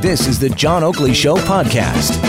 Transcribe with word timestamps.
This 0.00 0.26
is 0.26 0.38
the 0.38 0.48
John 0.50 0.82
Oakley 0.82 1.14
Show 1.14 1.36
podcast. 1.36 2.22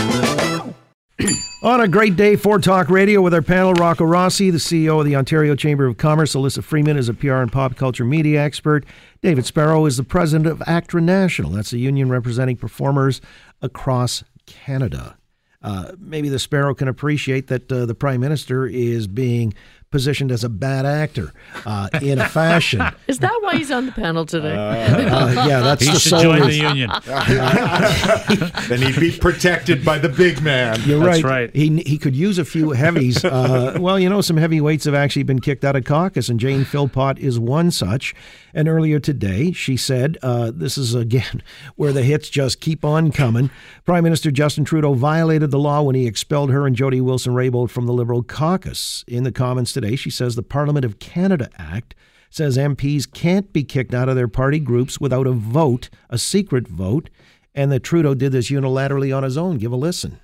On 1.62 1.80
a 1.80 1.88
great 1.88 2.14
day 2.14 2.36
for 2.36 2.58
Talk 2.58 2.88
Radio 2.88 3.20
with 3.20 3.34
our 3.34 3.42
panel, 3.42 3.72
Rocco 3.74 4.04
Rossi, 4.04 4.50
the 4.50 4.58
CEO 4.58 5.00
of 5.00 5.04
the 5.04 5.16
Ontario 5.16 5.56
Chamber 5.56 5.86
of 5.86 5.96
Commerce. 5.96 6.34
Elissa 6.34 6.62
Freeman 6.62 6.96
is 6.96 7.08
a 7.08 7.14
PR 7.14 7.34
and 7.34 7.50
pop 7.50 7.74
culture 7.74 8.04
media 8.04 8.40
expert. 8.40 8.86
David 9.22 9.44
Sparrow 9.44 9.84
is 9.86 9.96
the 9.96 10.04
president 10.04 10.46
of 10.46 10.62
ACTRA 10.68 11.00
National. 11.00 11.50
That's 11.50 11.72
a 11.72 11.78
union 11.78 12.08
representing 12.08 12.56
performers 12.56 13.20
across 13.60 14.22
Canada. 14.46 15.18
Uh, 15.60 15.92
maybe 15.98 16.28
the 16.28 16.38
Sparrow 16.38 16.74
can 16.74 16.86
appreciate 16.86 17.48
that 17.48 17.70
uh, 17.72 17.84
the 17.84 17.94
Prime 17.94 18.20
Minister 18.20 18.66
is 18.66 19.08
being 19.08 19.52
positioned 19.90 20.30
as 20.30 20.44
a 20.44 20.48
bad 20.48 20.84
actor 20.84 21.32
uh, 21.64 21.88
in 22.02 22.18
a 22.18 22.28
fashion. 22.28 22.82
Is 23.08 23.18
that 23.20 23.36
why 23.42 23.56
he's 23.56 23.70
on 23.70 23.86
the 23.86 23.92
panel 23.92 24.26
today? 24.26 24.54
Uh, 24.54 25.46
yeah, 25.46 25.60
that's 25.60 25.84
He 25.84 25.92
the 25.92 25.98
should 25.98 26.10
sole 26.10 26.22
join 26.22 26.40
the 26.42 26.54
union. 26.54 26.90
then 28.68 28.82
he'd 28.82 29.00
be 29.00 29.16
protected 29.18 29.84
by 29.84 29.98
the 29.98 30.08
big 30.08 30.42
man. 30.42 30.80
You're 30.84 31.00
That's 31.04 31.22
right. 31.22 31.30
right. 31.48 31.56
He 31.56 31.82
he 31.82 31.98
could 31.98 32.14
use 32.14 32.38
a 32.38 32.44
few 32.44 32.70
heavies. 32.72 33.24
Uh, 33.24 33.76
well, 33.80 33.98
you 33.98 34.08
know, 34.08 34.20
some 34.20 34.36
heavyweights 34.36 34.84
have 34.84 34.94
actually 34.94 35.22
been 35.22 35.40
kicked 35.40 35.64
out 35.64 35.76
of 35.76 35.84
caucus, 35.84 36.28
and 36.28 36.38
Jane 36.38 36.64
Philpott 36.64 37.18
is 37.18 37.38
one 37.38 37.70
such. 37.70 38.14
And 38.54 38.68
earlier 38.68 38.98
today, 38.98 39.52
she 39.52 39.76
said, 39.76 40.18
uh, 40.22 40.50
"This 40.54 40.76
is 40.76 40.94
again 40.94 41.42
where 41.76 41.92
the 41.92 42.02
hits 42.02 42.28
just 42.28 42.60
keep 42.60 42.84
on 42.84 43.12
coming." 43.12 43.50
Prime 43.84 44.04
Minister 44.04 44.30
Justin 44.30 44.64
Trudeau 44.64 44.94
violated 44.94 45.50
the 45.50 45.58
law 45.58 45.82
when 45.82 45.94
he 45.94 46.06
expelled 46.06 46.50
her 46.50 46.66
and 46.66 46.74
Jody 46.76 47.00
Wilson-Raybould 47.00 47.70
from 47.70 47.86
the 47.86 47.92
Liberal 47.92 48.22
caucus. 48.22 49.04
In 49.06 49.24
the 49.24 49.32
comments 49.32 49.72
today, 49.80 49.96
she 49.96 50.10
says 50.10 50.34
the 50.34 50.42
Parliament 50.42 50.84
of 50.84 50.98
Canada 50.98 51.48
Act 51.56 51.94
says 52.30 52.58
MPs 52.58 53.10
can't 53.10 53.52
be 53.52 53.64
kicked 53.64 53.94
out 53.94 54.08
of 54.08 54.16
their 54.16 54.28
party 54.28 54.58
groups 54.58 55.00
without 55.00 55.26
a 55.26 55.32
vote, 55.32 55.88
a 56.10 56.18
secret 56.18 56.68
vote, 56.68 57.08
and 57.54 57.72
that 57.72 57.82
Trudeau 57.82 58.14
did 58.14 58.32
this 58.32 58.50
unilaterally 58.50 59.16
on 59.16 59.22
his 59.22 59.38
own. 59.38 59.58
Give 59.58 59.72
a 59.72 59.76
listen. 59.76 60.20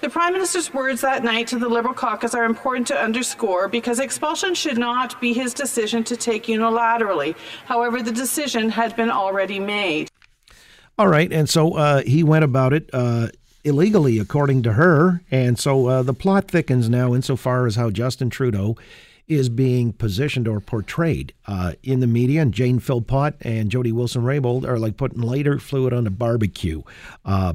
The 0.00 0.10
Prime 0.10 0.32
Minister's 0.32 0.72
words 0.72 1.00
that 1.00 1.24
night 1.24 1.48
to 1.48 1.58
the 1.58 1.68
Liberal 1.68 1.94
caucus 1.94 2.34
are 2.34 2.44
important 2.44 2.86
to 2.88 2.96
underscore 2.96 3.68
because 3.68 3.98
expulsion 3.98 4.54
should 4.54 4.78
not 4.78 5.20
be 5.20 5.32
his 5.32 5.52
decision 5.54 6.04
to 6.04 6.16
take 6.16 6.44
unilaterally. 6.44 7.34
However, 7.64 8.02
the 8.02 8.12
decision 8.12 8.68
had 8.68 8.94
been 8.94 9.10
already 9.10 9.58
made. 9.58 10.08
All 10.98 11.08
right, 11.08 11.32
and 11.32 11.48
so 11.48 11.74
uh, 11.74 12.02
he 12.02 12.22
went 12.22 12.44
about 12.44 12.72
it 12.72 12.90
uh, 12.92 13.28
illegally, 13.68 14.18
according 14.18 14.62
to 14.62 14.72
her, 14.72 15.22
and 15.30 15.58
so 15.58 15.86
uh, 15.86 16.02
the 16.02 16.14
plot 16.14 16.48
thickens 16.48 16.88
now 16.88 17.14
insofar 17.14 17.66
as 17.66 17.76
how 17.76 17.90
Justin 17.90 18.30
Trudeau 18.30 18.76
is 19.28 19.48
being 19.48 19.92
positioned 19.92 20.48
or 20.48 20.58
portrayed 20.58 21.34
uh, 21.46 21.74
in 21.82 22.00
the 22.00 22.06
media, 22.06 22.42
and 22.42 22.52
Jane 22.52 22.78
Philpott 22.78 23.34
and 23.42 23.70
Jody 23.70 23.92
Wilson-Raybould 23.92 24.66
are 24.66 24.78
like 24.78 24.96
putting 24.96 25.20
lighter 25.20 25.58
fluid 25.58 25.92
on 25.92 26.06
a 26.06 26.10
barbecue. 26.10 26.82
Uh, 27.24 27.52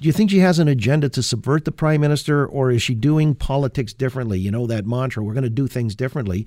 do 0.00 0.06
you 0.06 0.12
think 0.12 0.30
she 0.30 0.38
has 0.38 0.58
an 0.58 0.66
agenda 0.66 1.10
to 1.10 1.22
subvert 1.22 1.66
the 1.66 1.72
prime 1.72 2.00
minister, 2.00 2.46
or 2.46 2.70
is 2.70 2.82
she 2.82 2.94
doing 2.94 3.34
politics 3.34 3.92
differently? 3.92 4.40
You 4.40 4.50
know 4.50 4.66
that 4.66 4.86
mantra: 4.86 5.22
"We're 5.22 5.34
going 5.34 5.44
to 5.44 5.50
do 5.50 5.66
things 5.66 5.94
differently." 5.94 6.46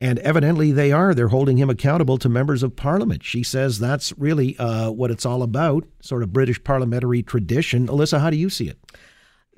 And 0.00 0.20
evidently 0.20 0.70
they 0.70 0.92
are. 0.92 1.12
They're 1.12 1.28
holding 1.28 1.56
him 1.56 1.68
accountable 1.68 2.18
to 2.18 2.28
members 2.28 2.62
of 2.62 2.76
parliament. 2.76 3.24
She 3.24 3.42
says 3.42 3.78
that's 3.78 4.16
really 4.16 4.56
uh, 4.58 4.90
what 4.90 5.10
it's 5.10 5.26
all 5.26 5.42
about, 5.42 5.84
sort 6.00 6.22
of 6.22 6.32
British 6.32 6.62
parliamentary 6.62 7.22
tradition. 7.22 7.88
Elissa, 7.88 8.20
how 8.20 8.30
do 8.30 8.36
you 8.36 8.48
see 8.48 8.68
it? 8.68 8.78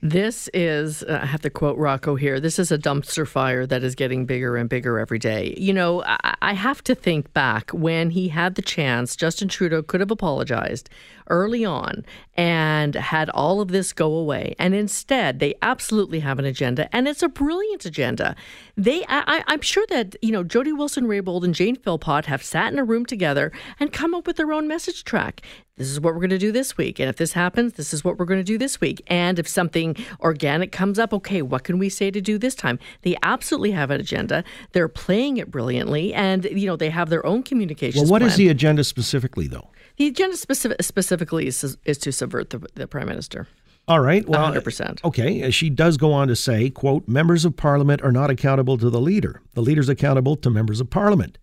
This 0.02 0.48
is, 0.54 1.02
uh, 1.02 1.20
I 1.22 1.26
have 1.26 1.42
to 1.42 1.50
quote 1.50 1.76
Rocco 1.76 2.14
here, 2.14 2.40
this 2.40 2.58
is 2.58 2.72
a 2.72 2.78
dumpster 2.78 3.28
fire 3.28 3.66
that 3.66 3.84
is 3.84 3.94
getting 3.94 4.24
bigger 4.24 4.56
and 4.56 4.66
bigger 4.66 4.98
every 4.98 5.18
day. 5.18 5.54
You 5.58 5.74
know, 5.74 6.02
I, 6.04 6.36
I 6.40 6.52
have 6.54 6.82
to 6.84 6.94
think 6.94 7.30
back 7.34 7.70
when 7.72 8.08
he 8.08 8.28
had 8.28 8.54
the 8.54 8.62
chance, 8.62 9.14
Justin 9.14 9.48
Trudeau 9.48 9.82
could 9.82 10.00
have 10.00 10.10
apologized 10.10 10.88
early 11.30 11.64
on 11.64 12.04
and 12.34 12.94
had 12.94 13.30
all 13.30 13.60
of 13.60 13.68
this 13.68 13.92
go 13.92 14.12
away. 14.12 14.54
And 14.58 14.74
instead, 14.74 15.38
they 15.38 15.54
absolutely 15.62 16.20
have 16.20 16.38
an 16.38 16.44
agenda, 16.44 16.94
and 16.94 17.08
it's 17.08 17.22
a 17.22 17.28
brilliant 17.28 17.84
agenda. 17.84 18.36
They, 18.76 19.04
I, 19.08 19.42
I'm 19.46 19.62
sure 19.62 19.86
that, 19.88 20.16
you 20.22 20.32
know, 20.32 20.42
Jody 20.42 20.72
Wilson 20.72 21.06
Raybould 21.06 21.44
and 21.44 21.54
Jane 21.54 21.76
Philpott 21.76 22.26
have 22.26 22.42
sat 22.42 22.72
in 22.72 22.78
a 22.78 22.84
room 22.84 23.06
together 23.06 23.52
and 23.78 23.92
come 23.92 24.14
up 24.14 24.26
with 24.26 24.36
their 24.36 24.52
own 24.52 24.68
message 24.68 25.04
track. 25.04 25.42
This 25.76 25.88
is 25.88 25.98
what 25.98 26.12
we're 26.12 26.20
going 26.20 26.30
to 26.30 26.38
do 26.38 26.52
this 26.52 26.76
week. 26.76 26.98
And 26.98 27.08
if 27.08 27.16
this 27.16 27.32
happens, 27.32 27.72
this 27.74 27.94
is 27.94 28.04
what 28.04 28.18
we're 28.18 28.26
going 28.26 28.40
to 28.40 28.44
do 28.44 28.58
this 28.58 28.82
week. 28.82 29.00
And 29.06 29.38
if 29.38 29.48
something 29.48 29.96
organic 30.20 30.72
comes 30.72 30.98
up, 30.98 31.14
okay, 31.14 31.40
what 31.40 31.64
can 31.64 31.78
we 31.78 31.88
say 31.88 32.10
to 32.10 32.20
do 32.20 32.36
this 32.36 32.54
time? 32.54 32.78
They 33.00 33.16
absolutely 33.22 33.70
have 33.70 33.90
an 33.90 33.98
agenda. 33.98 34.44
They're 34.72 34.88
playing 34.88 35.38
it 35.38 35.50
brilliantly. 35.50 36.12
And, 36.12 36.44
you 36.44 36.66
know, 36.66 36.76
they 36.76 36.90
have 36.90 37.08
their 37.08 37.24
own 37.24 37.42
communication. 37.42 38.02
Well, 38.02 38.10
what 38.10 38.20
is 38.22 38.34
plan. 38.34 38.38
the 38.38 38.48
agenda 38.48 38.84
specifically, 38.84 39.46
though? 39.46 39.70
The 40.00 40.06
agenda 40.06 40.34
specific, 40.34 40.82
specifically 40.82 41.46
is, 41.46 41.76
is 41.84 41.98
to 41.98 42.10
subvert 42.10 42.48
the, 42.48 42.66
the 42.74 42.86
prime 42.86 43.06
minister. 43.06 43.46
All 43.86 44.00
right. 44.00 44.26
Well, 44.26 44.50
100%. 44.50 45.04
Okay. 45.04 45.42
uh, 45.42 45.50
She 45.50 45.68
does 45.68 45.98
go 45.98 46.10
on 46.10 46.28
to 46.28 46.36
say, 46.36 46.70
quote, 46.70 47.06
members 47.06 47.44
of 47.44 47.54
parliament 47.54 48.00
are 48.00 48.10
not 48.10 48.30
accountable 48.30 48.78
to 48.78 48.88
the 48.88 48.98
leader. 48.98 49.42
The 49.52 49.60
leader's 49.60 49.90
accountable 49.90 50.36
to 50.36 50.48
members 50.48 50.80
of 50.80 50.88
parliament. 50.88 51.36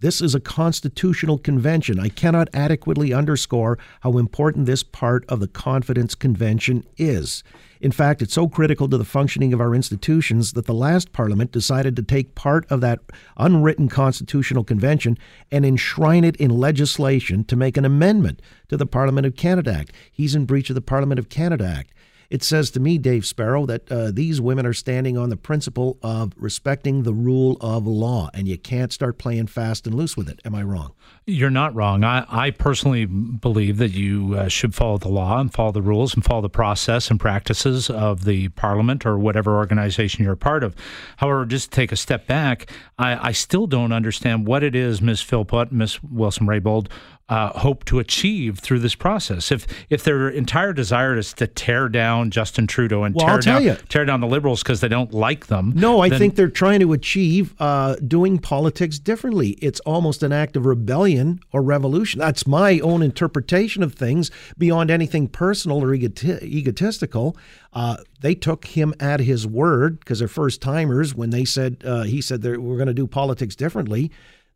This 0.00 0.20
is 0.20 0.34
a 0.34 0.40
constitutional 0.40 1.38
convention. 1.38 1.98
I 1.98 2.10
cannot 2.10 2.50
adequately 2.52 3.14
underscore 3.14 3.78
how 4.00 4.18
important 4.18 4.66
this 4.66 4.82
part 4.82 5.24
of 5.26 5.40
the 5.40 5.48
confidence 5.48 6.14
convention 6.14 6.84
is. 6.98 7.42
In 7.80 7.92
fact, 7.92 8.20
it's 8.20 8.34
so 8.34 8.46
critical 8.46 8.90
to 8.90 8.98
the 8.98 9.06
functioning 9.06 9.54
of 9.54 9.60
our 9.60 9.74
institutions 9.74 10.52
that 10.52 10.66
the 10.66 10.74
last 10.74 11.14
parliament 11.14 11.50
decided 11.50 11.96
to 11.96 12.02
take 12.02 12.34
part 12.34 12.70
of 12.70 12.82
that 12.82 13.00
unwritten 13.38 13.88
constitutional 13.88 14.64
convention 14.64 15.16
and 15.50 15.64
enshrine 15.64 16.24
it 16.24 16.36
in 16.36 16.50
legislation 16.50 17.42
to 17.44 17.56
make 17.56 17.78
an 17.78 17.86
amendment 17.86 18.42
to 18.68 18.76
the 18.76 18.84
Parliament 18.84 19.26
of 19.26 19.34
Canada 19.34 19.72
Act. 19.72 19.92
He's 20.12 20.34
in 20.34 20.44
breach 20.44 20.68
of 20.68 20.74
the 20.74 20.82
Parliament 20.82 21.18
of 21.18 21.30
Canada 21.30 21.64
Act. 21.64 21.94
It 22.30 22.42
says 22.42 22.70
to 22.72 22.80
me, 22.80 22.98
Dave 22.98 23.26
Sparrow, 23.26 23.66
that 23.66 23.90
uh, 23.90 24.10
these 24.10 24.40
women 24.40 24.66
are 24.66 24.72
standing 24.72 25.16
on 25.16 25.28
the 25.28 25.36
principle 25.36 25.98
of 26.02 26.32
respecting 26.36 27.02
the 27.02 27.14
rule 27.14 27.56
of 27.60 27.86
law, 27.86 28.30
and 28.34 28.48
you 28.48 28.58
can't 28.58 28.92
start 28.92 29.18
playing 29.18 29.46
fast 29.46 29.86
and 29.86 29.94
loose 29.94 30.16
with 30.16 30.28
it. 30.28 30.40
Am 30.44 30.54
I 30.54 30.62
wrong? 30.62 30.92
You're 31.26 31.50
not 31.50 31.74
wrong. 31.74 32.04
I, 32.04 32.24
I 32.28 32.50
personally 32.50 33.04
believe 33.04 33.78
that 33.78 33.90
you 33.90 34.34
uh, 34.36 34.48
should 34.48 34.74
follow 34.74 34.98
the 34.98 35.08
law 35.08 35.40
and 35.40 35.52
follow 35.52 35.72
the 35.72 35.82
rules 35.82 36.14
and 36.14 36.24
follow 36.24 36.42
the 36.42 36.48
process 36.48 37.10
and 37.10 37.18
practices 37.18 37.90
of 37.90 38.24
the 38.24 38.48
parliament 38.50 39.04
or 39.04 39.18
whatever 39.18 39.56
organization 39.56 40.22
you're 40.22 40.34
a 40.34 40.36
part 40.36 40.62
of. 40.62 40.76
However, 41.16 41.44
just 41.44 41.70
to 41.70 41.76
take 41.76 41.90
a 41.90 41.96
step 41.96 42.26
back, 42.26 42.70
I, 42.98 43.28
I 43.28 43.32
still 43.32 43.66
don't 43.66 43.92
understand 43.92 44.46
what 44.46 44.62
it 44.62 44.74
is 44.74 45.02
Ms. 45.02 45.20
Philpott, 45.20 45.72
Ms. 45.72 46.02
Wilson 46.02 46.46
Raybould, 46.46 46.88
uh, 47.28 47.58
hope 47.58 47.84
to 47.86 47.98
achieve 47.98 48.60
through 48.60 48.78
this 48.78 48.94
process. 48.94 49.50
If 49.50 49.66
if 49.90 50.04
their 50.04 50.28
entire 50.28 50.72
desire 50.72 51.18
is 51.18 51.32
to 51.34 51.48
tear 51.48 51.88
down 51.88 52.30
Justin 52.30 52.68
Trudeau 52.68 53.02
and 53.02 53.14
Well, 53.16 53.26
tear 53.26 53.38
down 53.40 53.64
you. 53.64 53.76
tear 53.88 54.04
down 54.04 54.20
the 54.20 54.28
Liberals 54.28 54.62
because 54.62 54.80
they 54.80 54.86
don't 54.88 55.12
like 55.12 55.48
them, 55.48 55.72
No, 55.74 56.00
I 56.00 56.08
think 56.08 56.36
they're 56.36 56.48
trying 56.48 56.78
to 56.80 56.92
achieve 56.92 57.54
uh, 57.58 57.96
doing 57.96 58.38
politics 58.38 59.00
differently. 59.00 59.50
It's 59.60 59.80
almost 59.80 60.22
an 60.22 60.32
act 60.32 60.56
of 60.56 60.66
rebellion 60.66 61.40
or 61.52 61.62
revolution. 61.62 62.20
That's 62.20 62.46
my 62.46 62.78
own 62.78 63.02
interpretation 63.02 63.82
of 63.82 63.94
things 63.94 64.30
beyond 64.56 64.90
anything 64.90 65.26
personal 65.26 65.82
or 65.82 65.88
egoti- 65.88 66.42
egotistical. 66.42 67.36
Uh, 67.72 67.96
they 68.20 68.34
took 68.34 68.66
him 68.66 68.94
at 69.00 69.20
his 69.20 69.46
word 69.46 69.98
because 69.98 70.20
they're 70.20 70.28
first 70.28 70.62
timers 70.62 71.14
when 71.14 71.30
they 71.30 71.44
said, 71.44 71.82
uh, 71.84 72.04
he 72.04 72.22
said, 72.22 72.42
we're 72.42 72.76
going 72.76 72.86
to 72.86 72.94
do 72.94 73.06
politics 73.06 73.54
differently. 73.56 74.10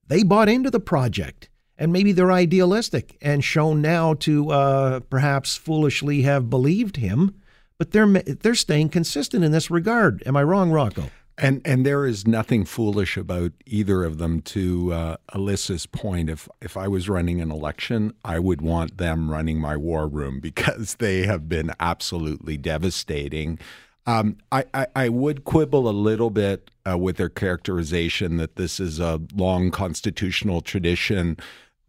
They 0.08 0.22
bought 0.22 0.48
into 0.48 0.70
the 0.70 0.80
project. 0.80 1.49
And 1.80 1.94
maybe 1.94 2.12
they're 2.12 2.30
idealistic 2.30 3.16
and 3.22 3.42
shown 3.42 3.80
now 3.80 4.12
to 4.14 4.50
uh, 4.50 5.00
perhaps 5.00 5.56
foolishly 5.56 6.22
have 6.22 6.50
believed 6.50 6.98
him, 6.98 7.34
but 7.78 7.92
they're 7.92 8.06
they're 8.06 8.54
staying 8.54 8.90
consistent 8.90 9.42
in 9.42 9.50
this 9.50 9.70
regard. 9.70 10.22
Am 10.26 10.36
I 10.36 10.42
wrong, 10.42 10.70
Rocco? 10.70 11.10
And 11.38 11.62
and 11.64 11.86
there 11.86 12.04
is 12.04 12.26
nothing 12.26 12.66
foolish 12.66 13.16
about 13.16 13.52
either 13.64 14.04
of 14.04 14.18
them. 14.18 14.42
To 14.42 14.92
uh, 14.92 15.16
Elissa's 15.34 15.86
point, 15.86 16.28
if 16.28 16.46
if 16.60 16.76
I 16.76 16.86
was 16.86 17.08
running 17.08 17.40
an 17.40 17.50
election, 17.50 18.12
I 18.26 18.38
would 18.38 18.60
want 18.60 18.98
them 18.98 19.30
running 19.30 19.58
my 19.58 19.76
war 19.76 20.06
room 20.06 20.38
because 20.42 20.96
they 20.96 21.22
have 21.22 21.48
been 21.48 21.72
absolutely 21.80 22.58
devastating. 22.58 23.58
Um, 24.06 24.38
I, 24.50 24.64
I, 24.74 24.86
I 24.96 25.08
would 25.08 25.44
quibble 25.44 25.88
a 25.88 25.92
little 25.92 26.30
bit 26.30 26.70
uh, 26.88 26.98
with 26.98 27.16
their 27.16 27.28
characterization 27.28 28.38
that 28.38 28.56
this 28.56 28.80
is 28.80 28.98
a 28.98 29.20
long 29.34 29.70
constitutional 29.70 30.60
tradition. 30.62 31.36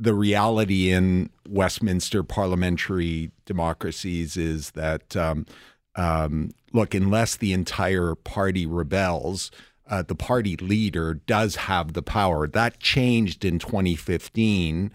The 0.02 0.16
reality 0.16 0.92
in 0.92 1.30
Westminster 1.48 2.24
parliamentary 2.24 3.32
democracies 3.46 4.36
is 4.36 4.72
that 4.72 5.16
um, 5.16 5.46
um, 5.96 6.52
look, 6.74 6.94
unless 6.94 7.36
the 7.36 7.54
entire 7.54 8.16
party 8.16 8.66
rebels, 8.66 9.52
uh, 9.88 10.02
the 10.02 10.16
party 10.16 10.56
leader 10.58 11.14
does 11.14 11.56
have 11.56 11.94
the 11.94 12.02
power. 12.02 12.48
That 12.48 12.80
changed 12.80 13.44
in 13.44 13.60
2015 13.60 14.92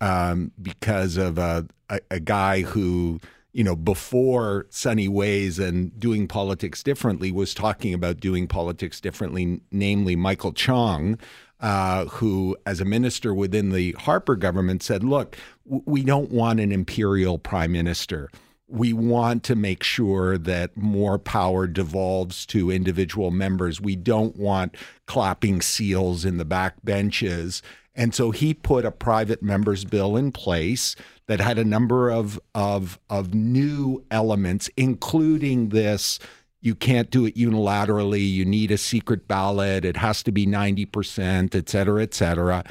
um, 0.00 0.50
because 0.60 1.16
of 1.16 1.38
a, 1.38 1.66
a, 1.88 2.00
a 2.10 2.20
guy 2.20 2.62
who, 2.62 3.20
you 3.52 3.62
know, 3.62 3.76
before 3.76 4.66
Sunny 4.68 5.06
Ways 5.06 5.58
and 5.58 5.98
doing 5.98 6.26
politics 6.26 6.82
differently 6.82 7.30
was 7.30 7.54
talking 7.54 7.94
about 7.94 8.18
doing 8.18 8.48
politics 8.48 9.00
differently, 9.00 9.60
namely 9.70 10.16
Michael 10.16 10.52
Chong. 10.52 11.18
Uh, 11.62 12.06
who, 12.06 12.56
as 12.66 12.80
a 12.80 12.84
minister 12.84 13.32
within 13.32 13.70
the 13.70 13.92
Harper 13.92 14.36
government, 14.36 14.82
said, 14.82 15.04
Look, 15.04 15.36
we 15.64 16.02
don't 16.02 16.30
want 16.30 16.60
an 16.60 16.72
imperial 16.72 17.38
prime 17.38 17.72
minister. 17.72 18.30
We 18.66 18.92
want 18.92 19.44
to 19.44 19.54
make 19.54 19.82
sure 19.82 20.38
that 20.38 20.76
more 20.76 21.18
power 21.18 21.66
devolves 21.66 22.44
to 22.46 22.70
individual 22.70 23.30
members. 23.30 23.80
We 23.80 23.96
don't 23.96 24.36
want 24.36 24.76
clapping 25.06 25.60
seals 25.60 26.24
in 26.24 26.38
the 26.38 26.44
back 26.44 26.82
benches. 26.82 27.62
And 27.94 28.14
so 28.14 28.30
he 28.30 28.54
put 28.54 28.86
a 28.86 28.90
private 28.90 29.42
members 29.42 29.84
bill 29.84 30.16
in 30.16 30.32
place 30.32 30.96
that 31.26 31.40
had 31.40 31.58
a 31.58 31.64
number 31.64 32.10
of, 32.10 32.40
of, 32.54 32.98
of 33.10 33.34
new 33.34 34.04
elements, 34.10 34.70
including 34.76 35.68
this 35.68 36.18
you 36.62 36.74
can't 36.76 37.10
do 37.10 37.26
it 37.26 37.34
unilaterally. 37.34 38.26
You 38.26 38.44
need 38.44 38.70
a 38.70 38.78
secret 38.78 39.28
ballot. 39.28 39.84
It 39.84 39.96
has 39.98 40.22
to 40.22 40.32
be 40.32 40.46
90%, 40.46 41.54
et 41.54 41.68
cetera, 41.68 42.02
et 42.02 42.14
cetera. 42.14 42.64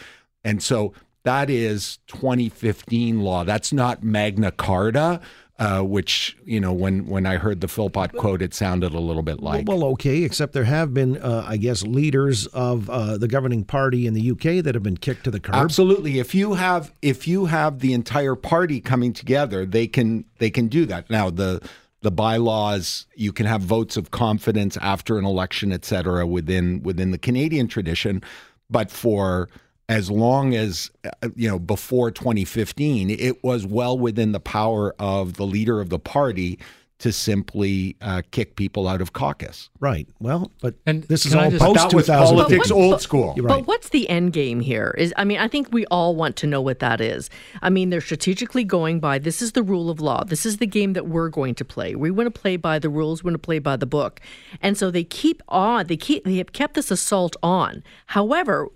And 0.44 0.64
so 0.64 0.94
that 1.24 1.50
is 1.50 2.00
2015 2.08 3.20
law. 3.20 3.44
That's 3.44 3.72
not 3.72 4.02
Magna 4.02 4.52
Carta. 4.52 5.22
Uh, 5.60 5.84
which 5.84 6.36
you 6.44 6.60
know, 6.60 6.74
when 6.74 7.06
when 7.06 7.28
I 7.28 7.38
heard 7.38 7.62
the 7.62 7.68
Philpott 7.68 8.14
quote, 8.14 8.42
it 8.42 8.52
sounded 8.56 8.96
a 8.96 9.00
little 9.00 9.22
bit 9.22 9.44
like. 9.44 9.68
Well, 9.68 9.84
okay, 9.90 10.24
except 10.24 10.54
there 10.54 10.64
have 10.64 10.92
been, 10.92 11.18
uh, 11.22 11.46
I 11.48 11.58
guess, 11.58 11.84
leaders 11.84 12.48
of 12.48 12.90
uh, 12.90 13.20
the 13.20 13.28
governing 13.28 13.64
party 13.64 14.08
in 14.08 14.16
the 14.16 14.32
UK 14.32 14.64
that 14.64 14.74
have 14.74 14.82
been 14.82 14.98
kicked 14.98 15.24
to 15.26 15.30
the 15.30 15.40
curb. 15.40 15.54
Absolutely. 15.54 16.18
If 16.18 16.34
you 16.34 16.56
have 16.56 16.92
if 17.04 17.28
you 17.28 17.46
have 17.46 17.78
the 17.78 17.94
entire 17.94 18.34
party 18.34 18.82
coming 18.82 19.14
together, 19.14 19.64
they 19.68 19.86
can 19.86 20.26
they 20.40 20.50
can 20.50 20.68
do 20.68 20.88
that. 20.88 21.12
Now 21.12 21.30
the 21.30 21.62
the 22.02 22.12
bylaws 22.12 23.06
you 23.16 23.32
can 23.32 23.46
have 23.46 23.62
votes 23.62 23.96
of 23.98 24.12
confidence 24.12 24.78
after 24.78 25.18
an 25.18 25.26
election 25.26 25.72
et 25.72 25.86
cetera 25.86 26.26
within 26.26 26.82
within 26.84 27.12
the 27.12 27.18
canadian 27.18 27.68
tradition. 27.68 28.22
But 28.70 28.90
for 28.90 29.50
as 29.90 30.10
long 30.10 30.56
as 30.56 30.90
uh, 31.04 31.30
you 31.36 31.48
know 31.48 31.60
before 31.60 32.12
2015 32.12 33.10
it 33.10 33.44
was 33.44 33.66
well 33.66 33.98
within 33.98 34.32
the 34.32 34.40
power 34.40 34.96
of 35.00 35.34
the 35.34 35.46
leader 35.46 35.82
of 35.82 35.90
the 35.90 36.00
party 36.00 36.60
to 37.02 37.12
simply 37.12 37.96
uh, 38.02 38.22
kick 38.32 38.56
people 38.56 38.88
out 38.88 39.02
of 39.02 39.14
caucus. 39.14 39.70
Right. 39.80 40.08
Well, 40.20 40.52
but 40.62 40.76
And 40.86 41.04
this 41.04 41.26
is 41.26 41.34
all 41.36 41.50
just- 41.50 41.64
post 41.64 41.90
2000. 41.90 42.36
politics 42.38 42.70
But 42.70 42.76
old 42.76 43.02
school. 43.02 43.34
You're 43.36 43.46
right. 43.46 43.58
But 43.60 43.68
what's 43.68 43.90
the 43.90 44.08
end 44.10 44.34
game 44.34 44.60
here? 44.60 44.94
Is 44.98 45.14
I 45.18 45.24
mean, 45.24 45.40
I 45.40 45.48
think 45.48 45.70
we 45.72 45.86
all 45.88 46.16
want 46.16 46.36
to 46.38 46.48
know 46.48 46.62
what 46.62 46.80
that 46.80 47.02
is. 47.02 47.30
I 47.62 47.70
mean, 47.70 47.90
they're 47.90 48.02
strategically 48.02 48.64
going 48.64 49.00
by 49.00 49.18
this 49.20 49.42
is 49.42 49.54
the 49.54 49.64
rule 49.64 49.90
of 49.90 50.00
law. 50.00 50.24
This 50.24 50.46
is 50.46 50.58
the 50.58 50.68
game 50.68 50.94
that 50.94 51.08
we're 51.08 51.30
going 51.30 51.56
to 51.56 51.66
play. 51.66 51.96
We 51.96 52.12
want 52.12 52.34
to 52.34 52.40
play 52.42 52.56
by 52.56 52.78
the 52.80 52.90
rules. 52.90 53.24
We 53.24 53.30
want 53.30 53.42
to 53.42 53.46
play 53.46 53.60
by 53.60 53.76
the 53.78 53.86
book. 53.88 54.20
And 54.62 54.78
so 54.78 54.92
they 54.92 55.04
keep 55.04 55.42
on. 55.48 55.88
They 55.88 55.98
keep. 55.98 56.24
They 56.24 56.38
have 56.38 56.54
kept 56.54 56.76
this 56.76 56.92
assault 56.92 57.36
on. 57.44 57.84
However. 58.08 58.68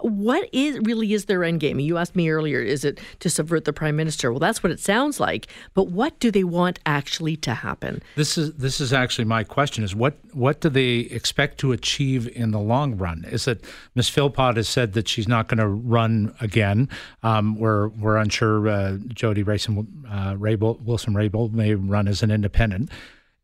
Wh- 0.00 0.04
what 0.24 0.48
is 0.52 0.78
really 0.80 1.12
is 1.12 1.26
their 1.26 1.44
end 1.44 1.60
game? 1.60 1.78
You 1.78 1.98
asked 1.98 2.16
me 2.16 2.28
earlier, 2.30 2.60
is 2.60 2.84
it 2.84 3.00
to 3.20 3.30
subvert 3.30 3.64
the 3.64 3.72
prime 3.72 3.96
minister? 3.96 4.32
Well, 4.32 4.40
that's 4.40 4.62
what 4.62 4.72
it 4.72 4.80
sounds 4.80 5.20
like. 5.20 5.46
But 5.74 5.88
what 5.88 6.18
do 6.20 6.30
they 6.30 6.44
want 6.44 6.78
actually 6.86 7.36
to 7.38 7.54
happen? 7.54 8.02
This 8.16 8.38
is 8.38 8.54
this 8.54 8.80
is 8.80 8.92
actually 8.92 9.24
my 9.24 9.44
question: 9.44 9.84
is 9.84 9.94
what 9.94 10.16
what 10.32 10.60
do 10.60 10.68
they 10.68 11.00
expect 11.10 11.58
to 11.58 11.72
achieve 11.72 12.28
in 12.36 12.50
the 12.50 12.60
long 12.60 12.96
run? 12.96 13.24
Is 13.30 13.46
it 13.48 13.64
Ms. 13.94 14.08
Philpott 14.08 14.56
has 14.56 14.68
said 14.68 14.92
that 14.94 15.08
she's 15.08 15.28
not 15.28 15.48
going 15.48 15.58
to 15.58 15.68
run 15.68 16.34
again? 16.40 16.88
Um, 17.22 17.58
we're 17.58 17.88
we're 17.88 18.16
unsure. 18.16 18.68
Uh, 18.68 18.98
Jody 19.08 19.42
Rayson, 19.42 19.86
uh, 20.10 20.34
Rabel, 20.38 20.80
Wilson 20.84 21.14
Rabel 21.14 21.48
may 21.50 21.74
run 21.74 22.08
as 22.08 22.22
an 22.22 22.30
independent. 22.30 22.90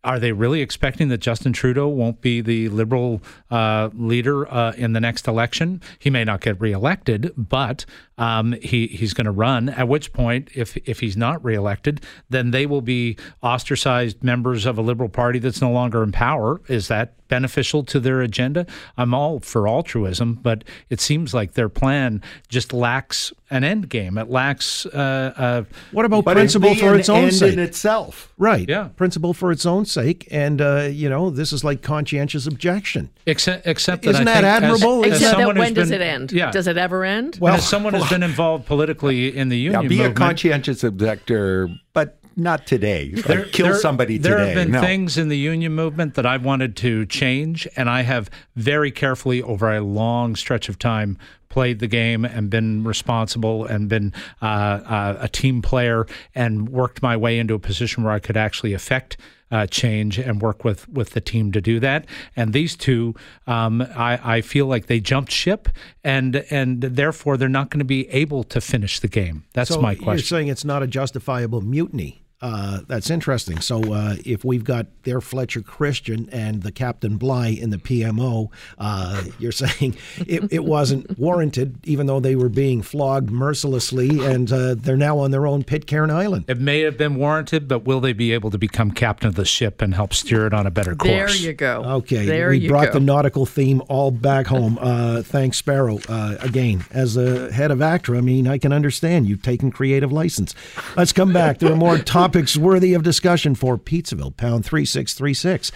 Are 0.02 0.18
they 0.18 0.32
really 0.32 0.62
expecting 0.62 1.08
that 1.08 1.18
Justin 1.18 1.52
Trudeau 1.52 1.86
won't 1.88 2.22
be 2.22 2.40
the 2.40 2.70
Liberal 2.70 3.20
uh, 3.50 3.90
leader 3.92 4.50
uh, 4.50 4.72
in 4.72 4.94
the 4.94 5.00
next 5.00 5.28
election? 5.28 5.82
He 5.98 6.08
may 6.08 6.24
not 6.24 6.40
get 6.40 6.58
reelected, 6.58 7.34
but 7.36 7.84
um, 8.16 8.52
he 8.62 8.86
he's 8.86 9.12
going 9.12 9.26
to 9.26 9.30
run. 9.30 9.68
At 9.68 9.88
which 9.88 10.14
point, 10.14 10.48
if 10.54 10.76
if 10.88 11.00
he's 11.00 11.18
not 11.18 11.44
reelected, 11.44 12.02
then 12.30 12.50
they 12.50 12.64
will 12.64 12.80
be 12.80 13.18
ostracized 13.42 14.24
members 14.24 14.64
of 14.64 14.78
a 14.78 14.82
Liberal 14.82 15.10
Party 15.10 15.38
that's 15.38 15.60
no 15.60 15.70
longer 15.70 16.02
in 16.02 16.12
power. 16.12 16.62
Is 16.68 16.88
that 16.88 17.14
beneficial 17.28 17.84
to 17.84 18.00
their 18.00 18.22
agenda? 18.22 18.66
I'm 18.96 19.12
all 19.12 19.40
for 19.40 19.68
altruism, 19.68 20.34
but 20.34 20.64
it 20.88 21.00
seems 21.00 21.34
like 21.34 21.52
their 21.52 21.68
plan 21.68 22.22
just 22.48 22.72
lacks 22.72 23.32
an 23.50 23.64
end 23.64 23.88
game. 23.88 24.16
It 24.18 24.30
lacks. 24.30 24.86
Uh, 24.86 25.32
uh, 25.36 25.62
what 25.92 26.04
about 26.04 26.24
principle 26.24 26.74
for 26.74 26.94
its 26.96 27.08
own 27.08 27.24
end 27.24 27.34
sake? 27.34 27.52
in 27.54 27.58
itself. 27.58 28.32
right. 28.38 28.68
Yeah. 28.68 28.88
Principle 28.96 29.34
for 29.34 29.50
its 29.50 29.66
own 29.66 29.84
sake. 29.84 30.28
And, 30.30 30.60
uh, 30.60 30.88
you 30.90 31.08
know, 31.08 31.30
this 31.30 31.52
is 31.52 31.64
like 31.64 31.82
conscientious 31.82 32.46
objection. 32.46 33.10
except, 33.26 33.66
except 33.66 34.02
that 34.04 34.10
Isn't 34.10 34.28
I 34.28 34.40
that 34.40 34.60
think 34.60 34.64
as- 34.74 34.82
admirable? 34.82 35.04
as 35.04 35.12
As 35.12 35.18
Except 35.18 35.30
someone 35.36 35.54
that 35.56 35.60
who's 35.60 35.66
when 35.68 35.74
does 35.74 35.90
been- 35.90 36.00
it 36.00 36.04
end? 36.04 36.32
Yeah. 36.32 36.50
Does 36.52 36.66
it 36.68 36.76
ever 36.76 37.04
end? 37.04 37.38
Well, 37.40 37.54
as 37.54 37.66
someone 37.68 37.94
who's 37.94 38.08
been 38.10 38.22
involved 38.22 38.66
politically 38.66 39.36
in 39.36 39.48
the 39.48 39.58
union 39.58 39.82
Yeah, 39.82 39.88
be 39.88 39.96
movement, 39.96 40.16
a 40.16 40.20
conscientious 40.20 40.84
objector, 40.84 41.68
but 41.92 42.19
not 42.36 42.66
today. 42.66 43.12
Like, 43.28 43.52
kill 43.52 43.66
there- 43.66 43.74
somebody 43.76 44.18
there 44.18 44.38
today. 44.38 44.46
have 44.46 44.54
been 44.54 44.72
no. 44.72 44.80
things 44.80 45.18
in 45.18 45.28
the 45.28 45.38
union 45.38 45.74
movement 45.74 46.14
that 46.14 46.26
I've 46.26 46.44
wanted 46.44 46.76
to 46.76 47.06
change, 47.06 47.68
and 47.76 47.88
I 47.90 48.02
have 48.02 48.30
very 48.56 48.90
carefully, 48.90 49.42
over 49.42 49.74
a 49.74 49.80
long 49.80 50.36
stretch 50.36 50.68
of 50.68 50.78
time, 50.78 51.18
played 51.48 51.80
the 51.80 51.88
game 51.88 52.24
and 52.24 52.48
been 52.48 52.84
responsible 52.84 53.64
and 53.66 53.88
been 53.88 54.12
uh, 54.40 54.44
uh, 54.44 55.16
a 55.20 55.28
team 55.28 55.60
player 55.62 56.06
and 56.34 56.68
worked 56.68 57.02
my 57.02 57.16
way 57.16 57.38
into 57.38 57.54
a 57.54 57.58
position 57.58 58.04
where 58.04 58.12
I 58.12 58.20
could 58.20 58.36
actually 58.36 58.72
affect. 58.72 59.16
Uh, 59.50 59.66
change 59.66 60.16
and 60.16 60.40
work 60.40 60.64
with 60.64 60.88
with 60.88 61.10
the 61.10 61.20
team 61.20 61.50
to 61.50 61.60
do 61.60 61.80
that. 61.80 62.06
And 62.36 62.52
these 62.52 62.76
two, 62.76 63.16
um, 63.48 63.82
I, 63.96 64.36
I 64.36 64.40
feel 64.42 64.66
like 64.66 64.86
they 64.86 65.00
jumped 65.00 65.32
ship, 65.32 65.68
and 66.04 66.36
and 66.50 66.80
therefore 66.80 67.36
they're 67.36 67.48
not 67.48 67.68
going 67.70 67.80
to 67.80 67.84
be 67.84 68.08
able 68.10 68.44
to 68.44 68.60
finish 68.60 69.00
the 69.00 69.08
game. 69.08 69.44
That's 69.52 69.70
so 69.70 69.80
my 69.80 69.92
You're 69.92 70.02
question. 70.02 70.26
saying 70.26 70.48
it's 70.48 70.64
not 70.64 70.84
a 70.84 70.86
justifiable 70.86 71.62
mutiny. 71.62 72.22
Uh, 72.42 72.80
that's 72.86 73.10
interesting. 73.10 73.60
So 73.60 73.92
uh, 73.92 74.16
if 74.24 74.44
we've 74.44 74.64
got 74.64 74.86
their 75.02 75.20
Fletcher 75.20 75.60
Christian 75.60 76.28
and 76.32 76.62
the 76.62 76.72
Captain 76.72 77.18
Bligh 77.18 77.48
in 77.60 77.70
the 77.70 77.76
PMO, 77.76 78.50
uh, 78.78 79.24
you're 79.38 79.52
saying 79.52 79.96
it, 80.26 80.50
it 80.50 80.64
wasn't 80.64 81.18
warranted, 81.18 81.78
even 81.84 82.06
though 82.06 82.20
they 82.20 82.36
were 82.36 82.48
being 82.48 82.80
flogged 82.82 83.30
mercilessly, 83.30 84.24
and 84.24 84.50
uh, 84.52 84.74
they're 84.74 84.96
now 84.96 85.18
on 85.18 85.30
their 85.30 85.46
own 85.46 85.64
Pitcairn 85.64 86.10
Island. 86.10 86.46
It 86.48 86.58
may 86.58 86.80
have 86.80 86.96
been 86.96 87.16
warranted, 87.16 87.68
but 87.68 87.84
will 87.84 88.00
they 88.00 88.12
be 88.12 88.32
able 88.32 88.50
to 88.50 88.58
become 88.58 88.90
captain 88.90 89.28
of 89.28 89.34
the 89.34 89.44
ship 89.44 89.82
and 89.82 89.94
help 89.94 90.14
steer 90.14 90.46
it 90.46 90.54
on 90.54 90.66
a 90.66 90.70
better 90.70 90.94
course? 90.94 91.10
there 91.10 91.28
you 91.36 91.52
go. 91.52 91.84
Okay, 91.84 92.24
there 92.24 92.50
we 92.50 92.58
you 92.58 92.68
brought 92.68 92.88
go. 92.88 92.92
the 92.94 93.00
nautical 93.00 93.44
theme 93.44 93.82
all 93.88 94.10
back 94.10 94.46
home. 94.46 94.78
Uh, 94.80 95.22
thanks, 95.22 95.58
Sparrow. 95.58 95.98
Uh, 96.08 96.36
again, 96.40 96.84
as 96.90 97.16
a 97.16 97.52
head 97.52 97.70
of 97.70 97.82
ACTRA, 97.82 98.16
I 98.16 98.20
mean, 98.22 98.48
I 98.48 98.56
can 98.58 98.72
understand 98.72 99.26
you've 99.28 99.42
taken 99.42 99.70
creative 99.70 100.10
license. 100.10 100.54
Let's 100.96 101.12
come 101.12 101.32
back. 101.32 101.58
There 101.58 101.72
are 101.72 101.76
more 101.76 101.98
topics 102.30 102.56
worthy 102.56 102.94
of 102.94 103.02
discussion 103.02 103.56
for 103.56 103.76
Pizzaville, 103.76 104.36
pound 104.36 104.64
3636. 104.64 105.72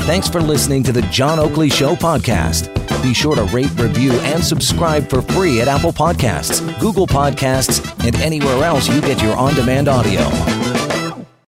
Thanks 0.00 0.28
for 0.28 0.42
listening 0.42 0.82
to 0.82 0.92
the 0.92 1.00
John 1.02 1.38
Oakley 1.38 1.70
Show 1.70 1.94
podcast. 1.94 2.68
Be 3.02 3.14
sure 3.14 3.34
to 3.34 3.44
rate, 3.44 3.70
review, 3.78 4.12
and 4.12 4.44
subscribe 4.44 5.08
for 5.08 5.22
free 5.22 5.62
at 5.62 5.68
Apple 5.68 5.92
Podcasts, 5.92 6.60
Google 6.80 7.06
Podcasts, 7.06 7.80
and 8.06 8.14
anywhere 8.16 8.62
else 8.62 8.88
you 8.90 9.00
get 9.00 9.22
your 9.22 9.36
on 9.36 9.54
demand 9.54 9.88
audio. 9.88 10.63